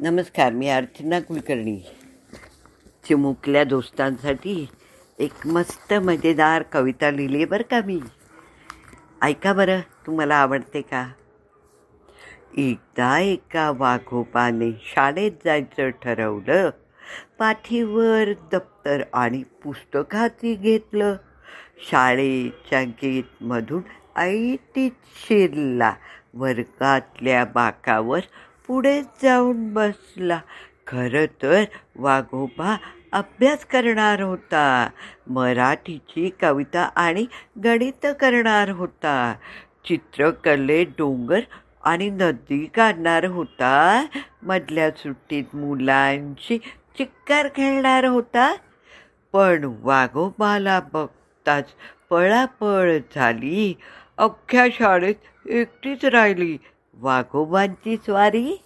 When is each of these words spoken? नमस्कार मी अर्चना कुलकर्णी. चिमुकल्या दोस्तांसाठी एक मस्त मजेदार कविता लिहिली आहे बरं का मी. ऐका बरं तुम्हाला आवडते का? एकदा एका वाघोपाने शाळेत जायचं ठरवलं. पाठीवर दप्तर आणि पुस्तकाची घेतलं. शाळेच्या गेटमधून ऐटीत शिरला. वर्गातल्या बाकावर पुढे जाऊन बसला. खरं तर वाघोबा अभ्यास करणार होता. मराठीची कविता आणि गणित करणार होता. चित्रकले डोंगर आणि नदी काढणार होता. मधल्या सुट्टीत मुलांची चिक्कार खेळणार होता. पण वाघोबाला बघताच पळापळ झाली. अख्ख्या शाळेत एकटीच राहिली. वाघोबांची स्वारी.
नमस्कार 0.00 0.52
मी 0.52 0.68
अर्चना 0.68 1.20
कुलकर्णी. 1.20 1.80
चिमुकल्या 3.04 3.64
दोस्तांसाठी 3.64 4.68
एक 5.18 5.46
मस्त 5.46 5.94
मजेदार 5.94 6.62
कविता 6.62 7.10
लिहिली 7.10 7.36
आहे 7.36 7.44
बरं 7.44 7.62
का 7.62 7.80
मी. 7.86 8.00
ऐका 9.22 9.52
बरं 9.52 9.80
तुम्हाला 10.06 10.34
आवडते 10.34 10.80
का? 10.80 11.12
एकदा 12.56 13.18
एका 13.18 13.70
वाघोपाने 13.70 14.72
शाळेत 14.72 15.32
जायचं 15.44 15.90
ठरवलं. 15.90 16.70
पाठीवर 17.38 18.32
दप्तर 18.52 19.02
आणि 19.12 19.42
पुस्तकाची 19.42 20.54
घेतलं. 20.54 21.16
शाळेच्या 21.90 22.82
गेटमधून 22.82 23.82
ऐटीत 24.18 24.90
शिरला. 25.04 25.94
वर्गातल्या 26.34 27.44
बाकावर 27.44 28.20
पुढे 28.68 29.02
जाऊन 29.22 29.72
बसला. 29.74 30.40
खरं 30.86 31.26
तर 31.42 31.64
वाघोबा 31.96 32.76
अभ्यास 33.12 33.64
करणार 33.64 34.20
होता. 34.20 34.90
मराठीची 35.26 36.30
कविता 36.42 36.90
आणि 36.96 37.26
गणित 37.64 38.06
करणार 38.20 38.68
होता. 38.68 39.34
चित्रकले 39.88 40.84
डोंगर 40.84 41.40
आणि 41.84 42.10
नदी 42.10 42.64
काढणार 42.66 43.24
होता. 43.24 44.06
मधल्या 44.42 44.90
सुट्टीत 44.90 45.56
मुलांची 45.56 46.58
चिक्कार 46.98 47.48
खेळणार 47.48 48.04
होता. 48.04 48.54
पण 49.32 49.74
वाघोबाला 49.82 50.80
बघताच 50.92 51.68
पळापळ 52.10 52.98
झाली. 53.14 53.76
अख्ख्या 54.18 54.66
शाळेत 54.72 55.48
एकटीच 55.48 56.04
राहिली. 56.04 56.58
वाघोबांची 57.00 57.96
स्वारी. 57.96 58.56